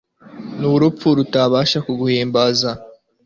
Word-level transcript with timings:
n'urupfu 0.59 1.07
rutabasha 1.17 1.77
kuguhimbaza 1.85 2.71